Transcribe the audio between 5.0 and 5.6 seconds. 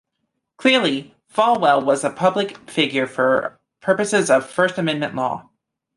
law.